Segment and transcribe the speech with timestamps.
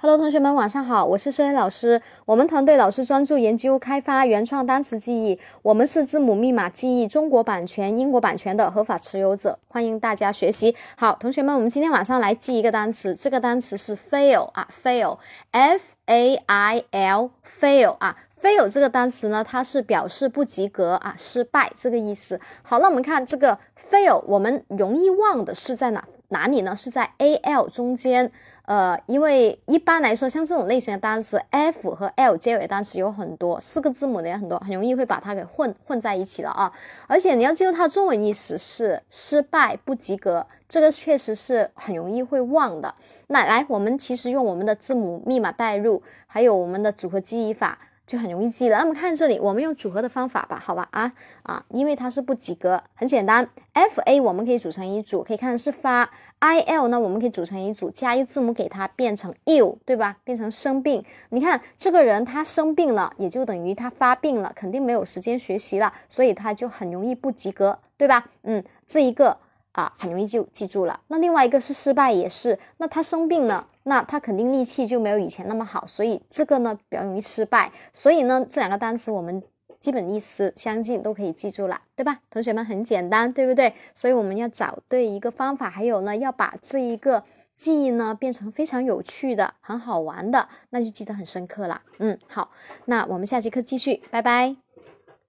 [0.00, 2.00] Hello，同学们，晚上好，我是孙老师。
[2.24, 10.76] 我们团队老师专注研究开发原创单词记忆，我们是字母密码记忆中国版权、英国版权的合法持有者，欢迎大家学习。
[10.96, 22.40] 好，同学们，我们今天晚上来记一个单词，这个单词是 fail 啊，fail，f a i l，fail 啊，fail 这个单词呢，它是表示不及格啊，失败这个意思。
[22.62, 26.74] 好，那我们看这个 fail，我们容易忘的是在哪哪里呢？
[26.74, 28.30] 是在 a l 中间。
[28.66, 36.70] 呃，因为一般来说，像这种类型的单词，f 和 l 结尾单词有很多，四个字母的也很多，很容易会把它给混混在一起了啊。
[37.06, 42.94] 而且你要记住，它中文意思是失败、不及格，这个确实是很容易会忘的。
[43.28, 47.78] 那来，我们其实用我们的字母密码代入，还有我们的组合记忆法。
[48.08, 48.78] 就很容易记了。
[48.78, 50.88] 那么看这里，我们用组合的方法吧，好吧？
[50.92, 51.12] 啊
[51.42, 53.46] 啊，因为它是不及格，很简单。
[53.74, 56.10] F A 我们可以组成一组，可以看是发。
[56.38, 60.16] I L 呢，我们可以组成一组，加一字母给它变成 ill，对吧？
[60.24, 61.04] 变成生病。
[61.28, 68.24] 你看这个人他生病了，也就等于他发病了，肯定没有时间学习了，所以他就很容易不及格，对吧？
[68.44, 69.36] 嗯，这一个。
[69.78, 71.00] 啊，很容易就记住了。
[71.06, 72.58] 那另外一个是失败，也是。
[72.78, 77.70] 那他生病了，那他肯定力气就没有以前那么好，所以这个呢比较容易失败。
[77.92, 79.40] 所以呢，这两个单词我们
[79.78, 82.18] 基本意思相近，都可以记住了，对吧？
[82.28, 83.72] 同学们很简单，对不对？
[83.94, 87.22] 所以我们要找对一个方法，还有呢，要把这一个
[87.54, 91.80] 记忆呢变成非常有趣的、很好玩的，那就记得很深刻了。
[91.98, 92.50] 嗯，好，
[92.86, 94.67] 那我们下节课继续，拜拜。